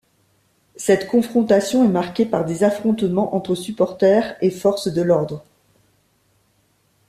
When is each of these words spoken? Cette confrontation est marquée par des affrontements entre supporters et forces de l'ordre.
Cette 0.77 1.05
confrontation 1.07 1.85
est 1.85 1.87
marquée 1.87 2.25
par 2.25 2.43
des 2.43 2.63
affrontements 2.63 3.35
entre 3.35 3.53
supporters 3.53 4.35
et 4.41 4.49
forces 4.49 4.87
de 4.87 5.03
l'ordre. 5.03 5.45